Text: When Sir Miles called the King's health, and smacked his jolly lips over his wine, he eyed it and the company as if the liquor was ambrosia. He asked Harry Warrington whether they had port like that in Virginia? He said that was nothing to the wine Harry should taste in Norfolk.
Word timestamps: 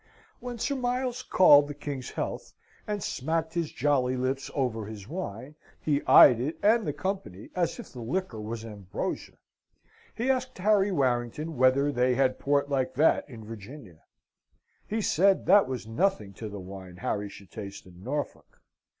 When 0.39 0.57
Sir 0.57 0.73
Miles 0.73 1.21
called 1.21 1.67
the 1.67 1.75
King's 1.75 2.09
health, 2.09 2.55
and 2.87 3.03
smacked 3.03 3.53
his 3.53 3.71
jolly 3.71 4.17
lips 4.17 4.49
over 4.55 4.87
his 4.87 5.07
wine, 5.07 5.53
he 5.79 6.01
eyed 6.07 6.39
it 6.39 6.57
and 6.63 6.87
the 6.87 6.91
company 6.93 7.51
as 7.55 7.77
if 7.77 7.91
the 7.93 8.01
liquor 8.01 8.41
was 8.41 8.65
ambrosia. 8.65 9.37
He 10.15 10.31
asked 10.31 10.57
Harry 10.57 10.91
Warrington 10.91 11.55
whether 11.55 11.91
they 11.91 12.15
had 12.15 12.39
port 12.39 12.67
like 12.67 12.95
that 12.95 13.29
in 13.29 13.45
Virginia? 13.45 14.01
He 14.87 15.03
said 15.03 15.45
that 15.45 15.67
was 15.67 15.85
nothing 15.85 16.33
to 16.33 16.49
the 16.49 16.59
wine 16.59 16.97
Harry 16.97 17.29
should 17.29 17.51
taste 17.51 17.85
in 17.85 18.01
Norfolk. 18.03 18.59